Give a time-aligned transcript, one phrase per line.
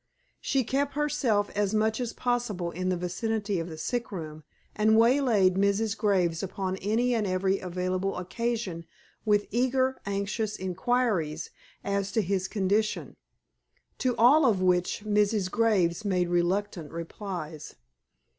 [0.39, 4.43] She kept herself as much as possible in the vicinity of the sick room,
[4.75, 5.95] and waylaid Mrs.
[5.95, 8.87] Graves upon any and every available occasion
[9.25, 11.51] with eager, anxious inquiries
[11.83, 13.15] as to his condition,
[13.99, 15.51] to all of which Mrs.
[15.51, 17.75] Graves made reluctant replies.